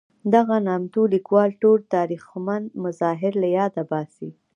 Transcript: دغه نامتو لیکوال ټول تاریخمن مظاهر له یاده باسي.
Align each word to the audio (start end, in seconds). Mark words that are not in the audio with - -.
دغه 0.33 0.55
نامتو 0.67 1.01
لیکوال 1.13 1.49
ټول 1.61 1.79
تاریخمن 1.95 2.61
مظاهر 2.83 3.33
له 3.41 3.47
یاده 3.57 3.83
باسي. 3.91 4.29